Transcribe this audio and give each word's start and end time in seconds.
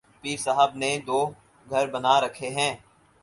پیر 0.21 0.37
صاحب 0.37 0.71
نے 0.75 0.91
دوگھر 1.07 1.85
بنا 1.91 2.19
رکھے 2.21 2.49
ہیں۔ 2.49 2.73